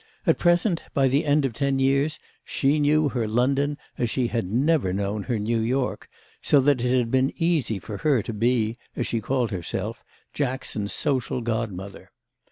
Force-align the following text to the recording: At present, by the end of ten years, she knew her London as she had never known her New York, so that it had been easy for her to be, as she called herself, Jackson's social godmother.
At 0.25 0.39
present, 0.39 0.83
by 0.95 1.07
the 1.07 1.25
end 1.27 1.45
of 1.45 1.53
ten 1.53 1.77
years, 1.77 2.19
she 2.43 2.79
knew 2.79 3.09
her 3.09 3.27
London 3.27 3.77
as 3.99 4.09
she 4.09 4.29
had 4.29 4.47
never 4.51 4.91
known 4.91 5.21
her 5.29 5.37
New 5.37 5.59
York, 5.59 6.09
so 6.41 6.59
that 6.59 6.81
it 6.83 6.97
had 6.97 7.11
been 7.11 7.31
easy 7.37 7.77
for 7.77 7.97
her 7.97 8.23
to 8.23 8.33
be, 8.33 8.77
as 8.95 9.05
she 9.05 9.21
called 9.21 9.51
herself, 9.51 10.03
Jackson's 10.33 10.91
social 10.91 11.41
godmother. 11.41 12.09